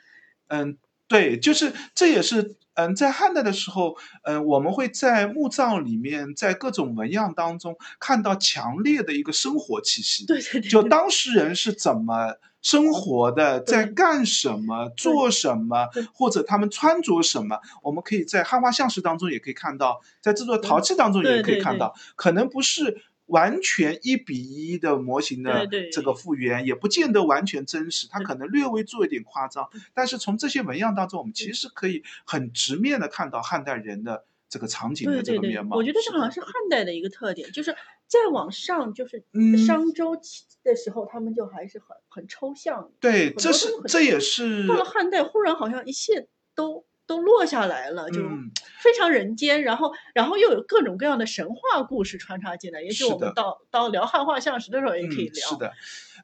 [0.48, 10.26] 嗯，对，就是这也是嗯，在汉代的时候，嗯，我们会在墓葬里面，在各种纹样当中看到强烈的一个生活气息。
[10.26, 23.02] 对对对，就当事人是怎么生活的，在干什么，做什么，或者他们穿着什么，我们可以在汉画像石当中也可以看到，在制作陶器当中也可以看到，可能不是。
[23.30, 29.68] 完全一比一的模型的这个复原，也不见得完全真实，它可能略微做一点夸张。
[29.94, 35.76] 但是从这些纹样当中，我们其实可以很直面的看到汉代人的这个场景的这个面，貌。
[35.76, 37.74] 我觉得这好像是汉代的一个特点，就是
[38.08, 42.90] 再往上，就是嗯商周期的时候，他们就还是很很抽象。
[43.00, 48.50] 对，这是这也是到了汉代，忽然好像一切都都落下来了，就嗯
[48.82, 52.82] 非常人间，然后然后又有各种各样的神话故事穿插进来。
[52.82, 55.48] 也许我们到到聊汉画像石的时候也可以嗯，聊。
[55.48, 55.72] 是的，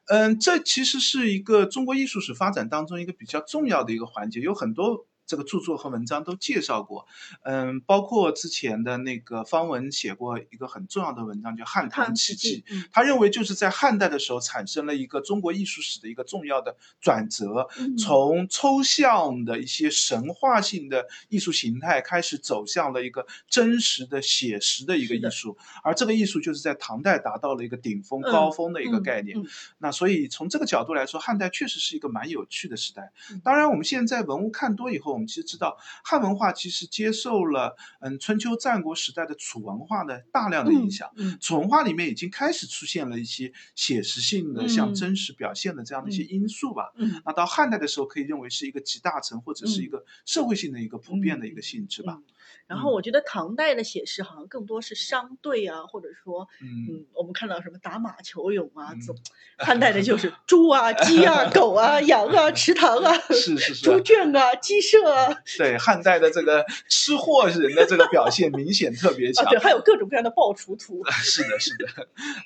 [0.07, 5.07] 嗯，这其实是一个中国艺术史发展当中一个比较重要的一个环节，有很多。
[5.27, 7.05] 这个著作和文章都介绍过，
[7.43, 29.37] 嗯，包括之前的那个方文写过一个很重要的文章，叫《汉唐汉奇迹》。，嗯他认为就是在汉代的时候产生了一个中国艺术史的一个重要的转折，嗯从抽象的一些神话性的艺术形态开始走向了一个真实的写实的一个艺术，而这个艺术就是在唐代达到了一个顶峰、嗯高峰的一个嗯概念。
[29.37, 29.45] 嗯
[29.79, 33.41] 那所以从这个角度来说，汉代确实是一个蛮有趣的时代嗯。
[33.43, 41.09] 当然，我们现在文物看多以后，我们其实知道汉文化其实接受了嗯春秋战国时代的楚文化的大量的影响。
[41.15, 46.93] 嗯楚文化里面已经开始出现了一些写实性的、像嗯真实表现的这样的一些因素吧。
[46.97, 52.21] 嗯那到汉代的时候，可以认为是一个集大成或者是一个社会性的一个普遍的一个性质吧。
[52.69, 59.21] 嗯然后我觉得唐代的写诗好像更多是商队啊，或者说，嗯，嗯，我们看到什么打马球俑啊，嗯怎么
[59.57, 69.49] 汉代的就是 猪啊、鸡啊、 狗啊、羊啊、池塘啊、 是是是猪圈啊、鸡舍啊，对汉代的这个吃货人的这个表现明显特别强啊，。
[69.49, 71.01] 对，还有各种各样的爆厨图。
[71.09, 71.87] 是的，是的。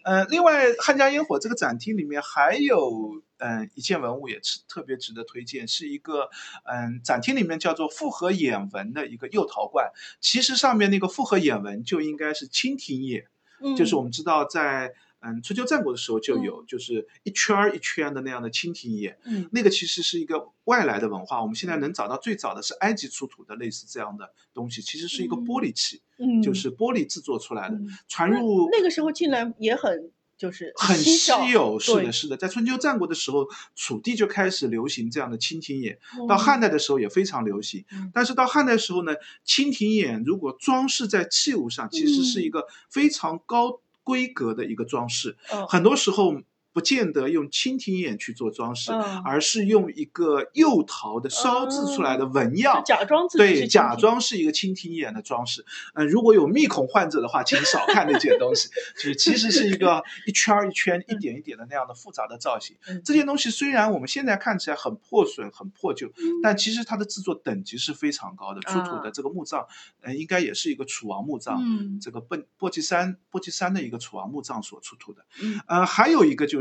[0.05, 6.29] 呃，另外汉家烟火这个展厅里面还有嗯、一件文物也是特别值得推荐，是一个
[6.63, 9.91] 嗯、展厅里面叫做复合眼纹的一个釉陶罐。
[10.19, 13.25] 其实上面那个复合眼纹就应该是蜻蜓眼，
[13.59, 19.17] 嗯，就是我们知道在嗯春秋战国的时候就有，就是一圈儿一圈的那样的蜻蜓眼。
[19.25, 19.49] 嗯。
[19.51, 27.87] 那个其实是一个外来的文化，我们现在能找到最早的是埃及出土的类似这样的东西，其实是一个玻璃器，嗯，就是玻璃制作出来的，嗯。
[28.07, 38.09] 传入那个时候进来也很就是很稀有，是的，是的，在春秋战国的时候，楚地就开始流行这样的蜻蜓眼，嗯到汉代的时候也非常流行嗯。
[38.11, 39.13] 但是到汉代的时候呢，
[39.45, 46.41] 蜻蜓眼如果装饰在器物上，其实是一个非常高规格的一个装饰，嗯很多时候。
[46.73, 55.65] 不见得用蜻蜓眼去做装饰，嗯而是用一个釉陶的烧制出来的纹样，就假装自己对，假装是一个蜻蜓眼的装饰。
[55.93, 62.77] 嗯、如果有密孔患者的话，请少看那件东西，就是其实是一个一圈儿一圈、一点一点的那样的复杂的造型。
[62.87, 68.61] 嗯这件东西虽然我们现在看起来很破损、很破旧，嗯但其实它的制作等级是非常高的。
[68.61, 69.65] 出土啊的这个墓葬，
[70.01, 71.59] 呃，应该也是一个楚王墓葬。
[71.65, 76.60] 嗯这个奔簸箕山簸箕山的一个楚王墓葬所出土的，嗯呃，还有一个就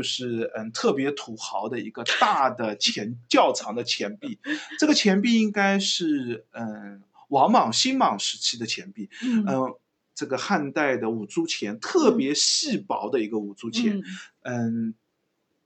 [0.55, 4.39] 嗯特别土豪的一个大的钱较长的钱币，
[4.79, 9.75] 这个钱币应该是嗯王莽新莽时期的钱币，嗯嗯、
[10.15, 14.03] 这个汉代的五铢钱特别细薄的一个五铢钱，嗯
[14.41, 14.93] 嗯。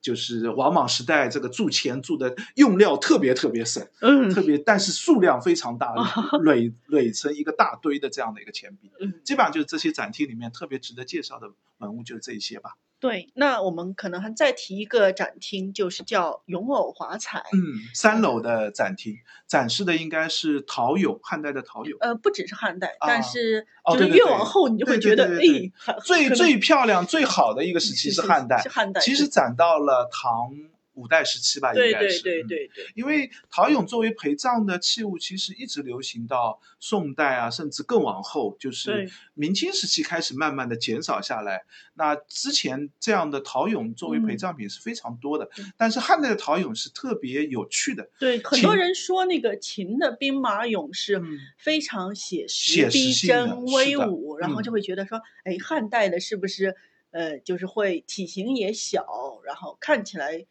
[0.02, 8.91] 就是王莽时代，这个铸钱铸的用料特别特别省，嗯特别但是数量非常大啊， 垒垒成一个大堆的这样的一个钱币。
[9.00, 12.78] 嗯，基本上就是这些展厅里面特别值得介绍的文物就是这一些吧。
[13.00, 13.30] 对。
[13.36, 17.40] 那我们可能还再提一个展厅，就是叫咏偶华彩。
[17.54, 17.60] 嗯，
[17.94, 19.16] 三楼的展厅
[19.48, 21.98] 展示的应该是陶俑，汉代的陶俑。
[22.00, 25.72] 呃，不只是汉代，啊但是就是越往后，你就会觉得，哎，
[26.04, 29.02] 最最漂亮、最好的一个时期是汉代是，汉代。
[29.02, 30.52] 其实展到了唐
[30.96, 32.22] 五代时期吧，应对对该是。
[32.22, 41.66] 对对对对，因为陶俑作为陪葬的器物，其实一直流行到宋代啊，甚至更往后，就是明清时期开始慢慢的减少下来。
[41.94, 44.38] 那之前这样的陶俑作为陪嗯。
[44.38, 45.66] 葬品是非常多的，对。
[45.78, 51.40] 但是汉代的陶俑是特别有趣的，对，很多人说那个秦的兵马俑是嗯。
[51.58, 54.64] 非常写实、写实逼真、威武，然后嗯。
[54.64, 56.76] 就会觉得说，哎，汉代的是不是
[57.12, 59.06] 呃，就是会体型也小，
[59.46, 60.46] 然后看起来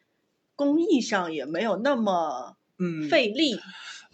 [0.55, 3.59] 工艺上也没有那么嗯，费力。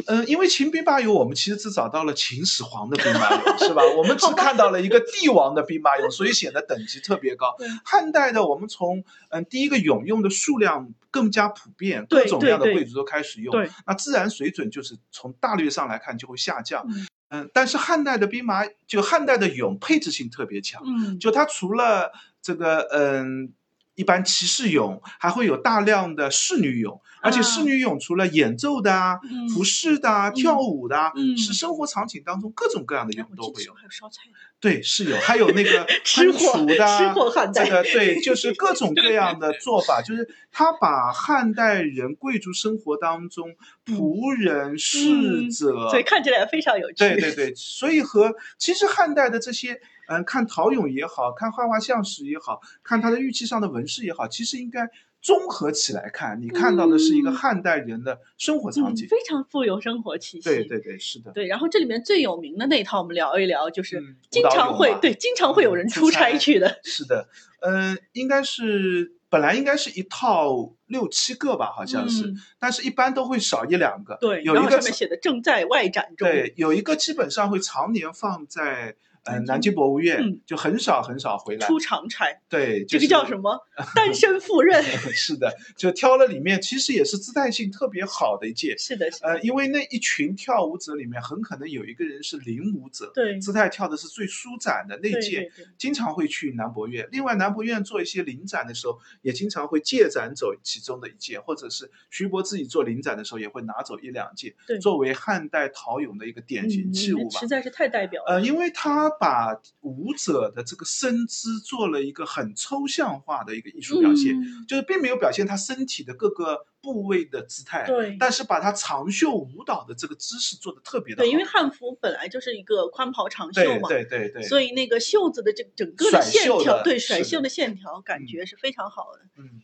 [0.08, 3.84] 嗯，因为秦兵马俑，我们其实只找到了秦始皇的兵 马俑，是吧？
[3.95, 7.56] 我们只看到了一个帝王的兵马俑，所以显得等级特别高。
[7.86, 13.54] 汉代的，我们从嗯第一个俑用的数量更加普遍，各种各样的贵族都开始用，
[13.86, 16.84] 那自然水准就是从大略上来看就会下降。
[16.89, 23.54] 嗯嗯，但是汉代的兵马，就汉代的俑配置性特别强，嗯，就它除了这个嗯。
[24.01, 43.49] 一般骑士俑，还会有大量的侍女俑，而且侍女俑除了演奏的啊、嗯服饰的啊、跳舞的啊，嗯是生活场景当中各种各样的哎俑都会有还有烧菜的，对，是有，还有那个 吃烹货厨的啊，吃货汉代这个对， 就是各种各样的做法，就是他把汉代人贵族生活当中
[43.85, 46.95] 仆人、侍者，嗯所以看起来非常有趣。
[46.97, 49.79] 对对对，所以和其实汉代的这些，
[50.12, 54.89] 嗯，看陶俑也好看画画像石也好看它的玉器上的纹饰也好，其实应该
[55.21, 59.08] 综合起来看，你看到的是一个嗯汉代人的生活场嗯，景。
[59.08, 60.50] 非常富有生活气息。
[60.50, 61.32] 对对对，是的。
[61.32, 66.79] 对，然后这里面最有名的那一套，我们聊一聊，就是嗯经常会对，经常会有人出差差去的。
[66.83, 67.29] 是的，
[67.62, 74.17] 嗯，应该是本来应该是一套六七个吧，好像是，嗯但是一般都会少一两个。
[74.19, 76.27] 对，有一个上面写的正在外展中。
[76.27, 81.67] 对，有一个基本上会常年放在呃南京博物院，嗯就很少很少回来。
[81.67, 83.60] 出长差，对，这个叫什么？
[83.96, 84.82] 单身赴任。
[85.13, 88.76] 是的，就挑了里面其实也是姿态性特别好的一届。
[88.78, 89.28] 是的，是的。
[89.28, 97.08] 呃，因为那一群跳舞者里面，很可能有一个人是领舞者，对姿态跳的是最舒展的那对届，对对经常会去南博院。
[97.12, 107.40] 另外，南博院做一些临展的时候，也经常会借展走其中的一件，或者是徐博自己做临展的时候，也会拿走一两件对，作为汉代陶俑的一个典型器物吧。
[107.40, 108.34] 嗯实在是太代表了。
[108.34, 121.25] 呃，因为他把舞者的这个身姿做了一个很抽象化的一个艺术表现，嗯就是并没有表现他身体的各个部位的姿态，对但是把他长袖舞蹈的这个姿势做的特别的好。
[121.25, 129.21] 对，因为汉服本来就是一个宽袍长袖嘛，对对对，所以那个袖子的这整个的线条，对甩袖的线条，感嗯觉是非常好的。
[129.37, 129.62] 嗯，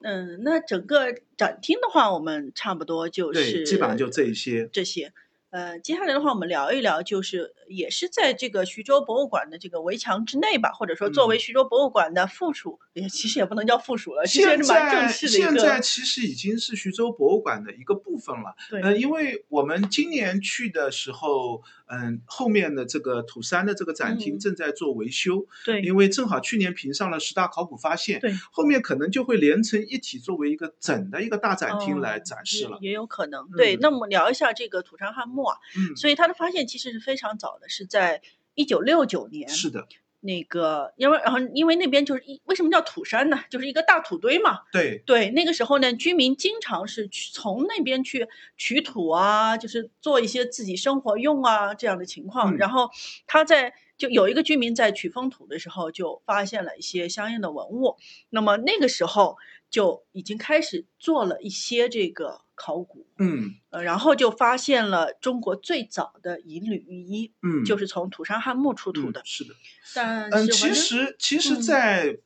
[0.00, 4.68] 嗯，那整个展厅的话，我们差不多就，是基本上就这一些。
[4.72, 5.12] 这些。
[5.50, 15.80] 呃，接下来的话，我们聊一聊，就是也是在这个徐州博物馆的这个围墙之内吧，或者说作为嗯徐州博物馆的附属，也其实也不能叫附属了，其实蛮正在式的一现在个。
[15.82, 18.54] 其实已经是徐州博物馆的一个部分了。
[18.70, 32.78] 对呃，因为我们今年去的时候，嗯，后面的这个土山的这个展厅嗯正在做维修，对因为正好去年评上了十大考古发现，对，后面可能就会连成一体，作为一个整的一个大展厅来哦展示了。
[32.80, 33.48] 也也有可能。
[33.56, 38.22] 对，嗯那么聊一下这个土山汉墓啊，嗯，所以它的发现其实是非常早的，是在
[38.54, 39.48] 一九六九年。
[39.48, 39.86] 是的，
[40.20, 43.40] 那个，因为然后因为那边就是一为什么叫土山呢？
[43.50, 44.60] 就是一个大土堆嘛。
[44.70, 52.54] 对，对，那个时候呢，居民经常是去从那边去取土啊，就是做一些自己生活用啊这样的情况。
[52.54, 52.88] 嗯然后
[53.26, 57.96] 他在就有一个居民在取封土的时候，就发现了一些相应的文物。
[58.30, 59.36] 那么那个时候
[59.70, 69.20] 就已经开始做了一些这个考古，嗯呃，然后就发现了中国最早的银缕玉衣，嗯，就是从土山汉墓出土的。
[69.20, 69.54] 嗯是的。
[69.96, 72.18] 但嗯，其实其实嗯在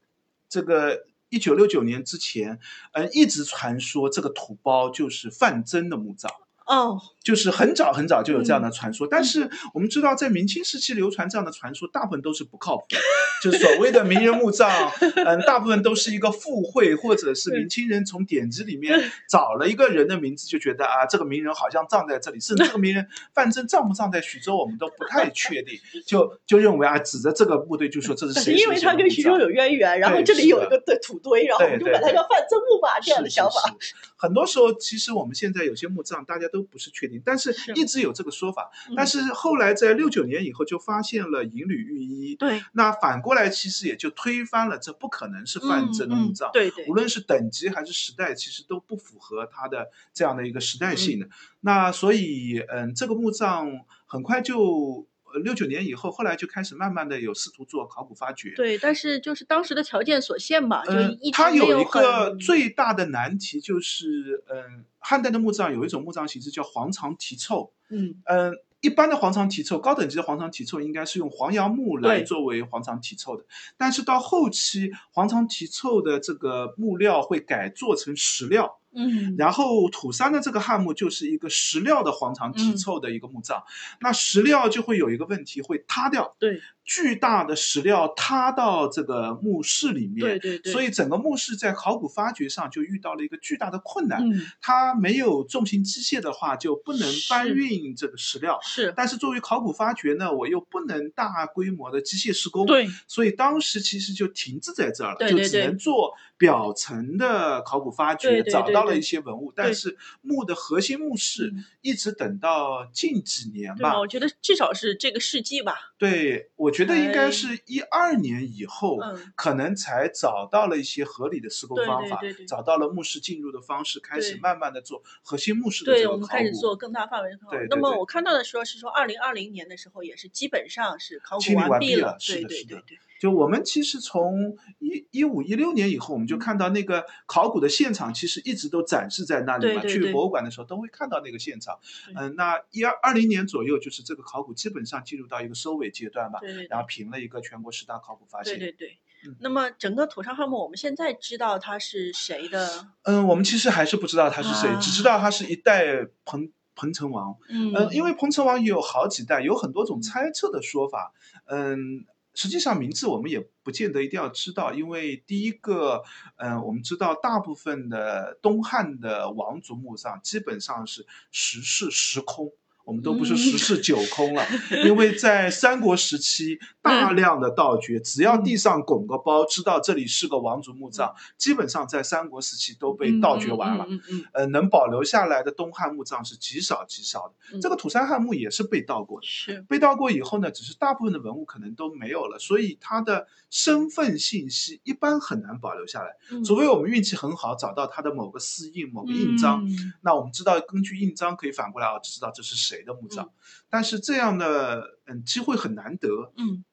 [0.47, 2.59] 这个一九六九年之前，
[2.93, 6.31] 嗯，一直传说这个土包就是范增的墓葬。
[6.67, 12.99] 哦，就是很早很早就有这样嗯的传说，但是我们知道，在明清时期流传这样的传说，大部分都是不靠谱的。
[13.43, 14.91] 就是所谓的名人墓葬，
[15.25, 18.99] 嗯，大部分都是一个附会，或者是明清人从典籍里面
[19.29, 33.61] 找了一个人的名字，就觉得啊，这个名人好像葬在这里，甚至这个名人范增葬不葬在徐州，我们都不太确定，就就认为啊，指着这个部队就说这是谁谁因为他跟徐州有渊源，然后这里有一个对土堆，然后我们就对对把它叫范增墓吧，这样的想法。
[33.79, 38.71] 是是 很多时候，其实我们现在有些墓葬大家都不是确定，但是是一直有这个说法。
[38.89, 46.49] 嗯但是后来在六九年以后就发现了银缕玉衣，对，那反过来其实也就推翻了这不可能是范增的墓葬。
[46.49, 51.29] 嗯嗯对对无，论是等级还是时代，其实都不符合它的这样的一个时代性嗯的。
[51.61, 53.71] 那所以，嗯，这个墓葬
[54.07, 55.07] 很快就。
[55.37, 58.55] 呃，六九年以后，后来就开始慢慢的有试图做考古发掘。
[58.57, 73.45] 对，但是就是当时的条件所限吧，就嗯一，直它没有一个最大的难题就是，嗯，汉代的墓葬有一种墓葬形式叫黄肠题凑，嗯嗯，一般的黄肠题凑，高等级的黄肠题凑应该是用黄杨木来作为黄肠题凑的，
[73.77, 79.35] 但是到后期黄肠题凑的这个木料会改做成石料，嗯。
[79.39, 82.77] 然后土山的这个汉墓就是一个石料的黄肠题嗯。
[82.77, 83.63] 凑的一个墓葬，
[84.01, 86.61] 那石料就会有一个问题会塌掉，对。
[86.85, 94.23] 巨大的石料塌到这个墓室里面，对对对，所以整个墓室在考古发掘上就遇到了一个巨大的困难。
[94.23, 94.47] 嗯。
[94.61, 98.61] 它没有重型机械的话，就不能搬运这个石料。
[98.63, 98.95] 是。
[98.97, 102.87] 但是作为考古发掘呢，我又不能大规模的机械施工，，对。
[103.09, 115.95] 所以当时其实就停滞在这儿了，就只能做表层的考古发掘找到了一些文物，但是墓的核心墓室嗯一直等到近几年吧？，我觉得至少是这个世纪吧。
[115.97, 126.27] 对，我觉得应该是一二年以后，嗯可能才找到了一些合理的施工方法，对对对找到了墓室进入的方式，开始慢慢的做核心墓室的对，这个考古。
[126.27, 126.53] 对我们开始。
[126.57, 132.99] 做更大范围的考古对那么我看到的说是说，二零二零年的时候也是基本上是考古完毕毕了是对的是的对对对。
[133.19, 139.81] 就我们其实从一一五一六年以后，我们就嗯看到那个考古的现场，其实一直都展示在那里嘛。
[139.81, 141.79] 对对对去博物馆的时候都会看到那个现场。
[142.07, 146.39] 对嗯，那一二二零年左右，就是这个考古基本上进入到一个收尾阶段吧。
[146.41, 148.59] 对对然后评了一个全国十大考古发现。
[148.59, 149.35] 对对对嗯。
[149.41, 152.87] 那么整个土上汉墓，我们现在知道它是谁的？
[153.05, 157.37] 嗯，我们其实还是不知道他是谁，啊只知道他是一代彭彭城王。
[157.49, 161.13] 嗯嗯，因为彭城王也有好几代，有很多种猜测的说法。
[161.47, 162.05] 嗯，
[162.37, 166.05] 实际上名字我们也不见得一定要知道，因为第一个，
[166.37, 172.53] 嗯，我们知道大部分的东汉的王族墓葬基本上是十室十空。
[172.87, 174.47] 我们都不是嗯十室九空了，
[174.85, 183.85] 因为在三国时期，大量的盗掘，只要地上拱个包，知道这里是个王族墓葬，基本上在三国时期都被盗掘完了。
[183.89, 187.57] 嗯嗯嗯呃，能保留下来的东汉墓葬是极少极少的。
[187.57, 196.17] 嗯这个土山汉墓也是被盗过的，是被盗过以后呢，只是大部分的文物可能都没有了，所以它的身份信息一般很难保留下来。
[196.31, 203.31] 嗯除非我们运气很好，找到它的某个私印、某个印章，嗯那我们知道根据印章可以反过来啊，知道这是谁的墓葬。
[203.69, 206.65] 但是这样的嗯机会很难得，嗯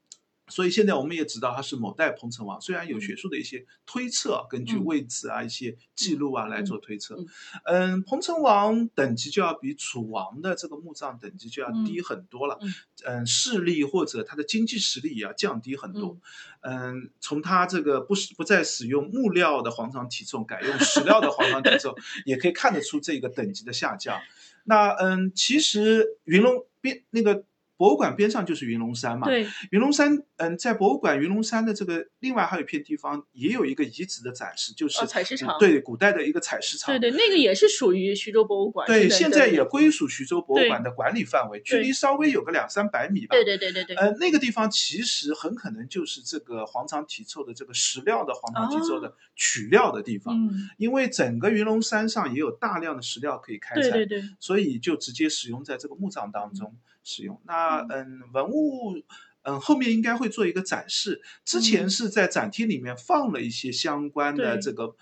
[0.49, 7.27] 所以现在我们也知道他是某代彭城王，虽然有学术的一些推测，根据嗯位置啊、一些记录啊来做推测嗯。
[7.63, 12.59] 嗯，彭城王等级就要比楚王的这个墓葬等级就要低很多了。
[12.61, 12.73] 嗯
[13.05, 16.19] 嗯，势力或者他的经济实力也要降低很多。
[16.59, 21.95] 嗯，从他这个不是不再使用木料的皇长体重，改用石料的皇长体重，
[22.25, 24.19] 也可以看得出这个等级的下降。
[24.63, 27.45] 那嗯，其实云龙边那个
[27.83, 29.27] 博物馆边上就是云龙山嘛。
[29.27, 36.95] 对云龙山，嗯，在博物馆云龙山的这个另外还有一片地方，也有一个遗址的展示，就是哦采石场对，古代的一个采石场。
[36.95, 38.87] 对对，那个也是属于徐州博物馆。
[38.87, 43.35] 对，现在也归属徐州博物馆的管理范围，距离稍微有个两三百米吧。
[43.35, 43.97] 对对对对对。
[43.97, 56.73] 呃，那个地方其实很可能就是这个黄肠体臭的这个石料的黄肠题凑的取料的地方，嗯，因为整个云龙山上也有大量的石料可以开采，对对对，所以就直接使用在这个墓葬当中
[57.03, 57.41] 使用。
[57.45, 59.03] 那嗯，文物。
[59.45, 61.21] 嗯，后面应该会做一个展示。
[61.43, 64.95] 之前嗯是在展厅里面放了一些相关的这个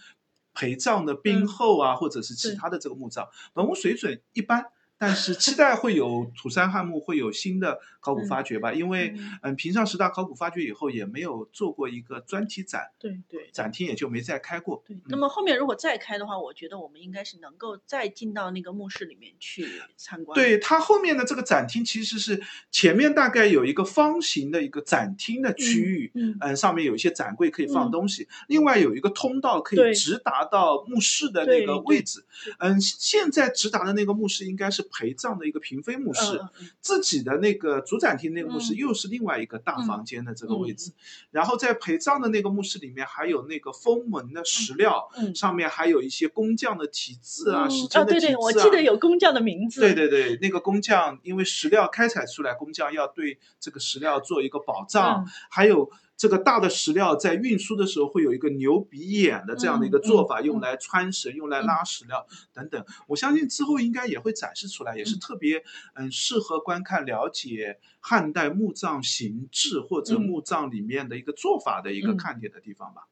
[0.51, 4.65] 陪葬的兵嗯后啊，或者是其他的这个墓葬，文物水准一般。
[5.01, 14.83] 但是期待会有土山汉墓会有新的考古发掘吧，因为嗯平，上十大考古发掘以后也没有做过一个专题展，对对展厅也就没再开过。
[14.85, 14.95] 对。
[14.95, 20.35] 嗯那么后面如果再开的话，我觉得我们应该是能够再进到那个墓室里面去参观。
[20.35, 22.39] 对它后面的这个展厅其实是
[22.69, 32.23] 前面大概有一个方形的一个展厅的区域，嗯，嗯，上面有一些展柜可以放嗯东西，另外有一个通道可以直达到墓室的那个位置。
[32.59, 36.39] 嗯，现在直达的那个墓室应该是陪葬的一个嫔妃墓室，
[36.79, 38.75] 自己的那个主展厅那个墓室嗯。
[38.75, 40.91] 又是另外一个大嗯房间的这个位嗯置，
[41.31, 48.37] 然后在陪葬的那个墓室里面还有那个封门的石料，嗯上面还有一些工匠的题字啊、嗯时间哦，对对，的题字啊。
[48.39, 49.81] 我记得有工匠的名字。
[49.81, 55.27] 对对对，那个工匠因为石料开采出来，工匠要对这个石料做一个保障，嗯。
[55.49, 55.89] 还有
[56.21, 62.85] 这个大的石料在运输的时候会有一个牛鼻眼的这样的一个做法，用来穿绳、用来拉石料等等。
[63.07, 65.63] 我相信之后应该也会展示出来，也是嗯特别
[65.95, 73.07] 嗯适合观看了解汉代墓葬形制或者嗯墓葬里面的一个做法的一个嗯看点的地方吧。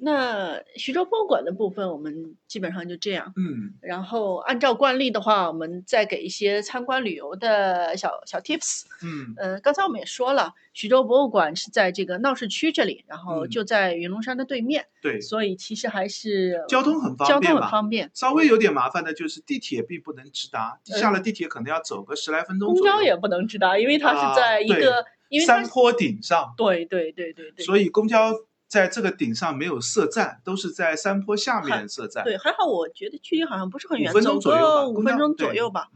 [0.00, 3.32] 那徐州博物馆的部分，我们基本上就这样。
[3.36, 8.84] 嗯然后按照惯例的话，我们再给一些参观旅游的小小 tips。
[9.02, 22.84] 嗯呃，刚才我们也说了，徐州博物馆是在这个闹市区这里，然后嗯就在云龙山的对面，对，所以其实还是交通很方便交通很方便，稍微有点麻烦的就是地铁并不能直达，下了地铁可能要走个十来分钟公。
[22.84, 28.32] 交也不能直达，因为它啊是在一对个，因为山坡顶上，对对对对对，所以公交
[28.68, 32.22] 在这个顶上没有设站，都是在山坡下面设站。
[32.22, 35.88] 对还好，我觉得距离好像不是很远，五分钟走左右吧个五分钟左右吧。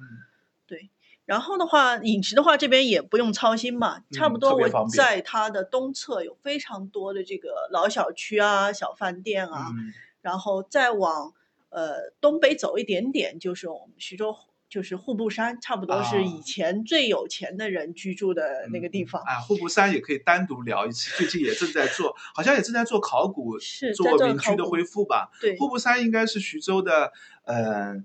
[0.66, 0.90] 对，
[1.26, 9.92] 然后的话，饮食的话这边也不用操心嘛，差不嗯多我在它的东侧有非常多的这个老小区啊、小饭店啊，嗯
[10.22, 11.34] 然后再往
[11.68, 14.34] 呃东北走一点点，就是我们徐州
[14.72, 19.20] 就是户部山，差不多是啊以前最有钱的人居住的那个地方。
[19.20, 25.30] 啊，户部山也可以单独聊一次， 最近也正在做，好像也正在做考古，是做做民居的恢复吧。
[25.42, 27.12] 对，户部山应该是徐州的，
[27.44, 28.02] 呃，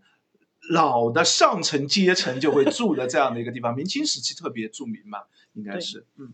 [0.69, 5.19] 老的上层阶层就会住的这样的一个地方，明清时期特别著名嘛，
[5.53, 6.33] 应该是，嗯，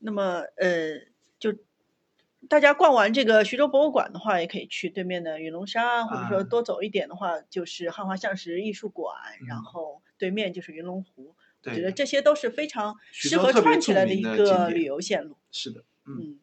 [0.00, 0.98] 那么呃，
[1.38, 1.54] 就
[2.48, 9.14] 大家逛完这个徐州博物馆的话，也可以去对面的云龙山啊，或者说啊多走一点的话，就是汉华像石艺术馆，
[9.48, 11.34] 然嗯后对面就是云龙湖。
[11.66, 15.36] 我对觉得这些都是非常适合串起来的一个旅游线路。
[15.50, 16.38] 是的，嗯，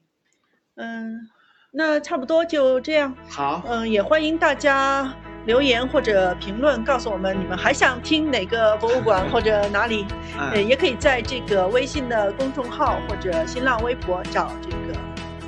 [0.74, 1.30] 嗯嗯，
[1.74, 3.16] 那差不多就这样。
[3.30, 10.08] 好，嗯，也欢迎大家留言或者评论告诉我们你们还想听哪个博物馆或者哪里。
[10.36, 15.00] 呃，嗯，也可以在这个微信的公众号或者新浪微博找这个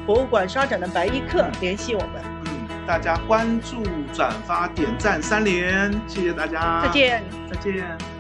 [0.06, 2.22] 博物馆刷展的白衣客联系我们。
[2.46, 3.84] 嗯，大家关注、
[4.14, 7.24] 转发、点赞三连，谢谢大家，再，见。
[7.50, 8.13] 再见。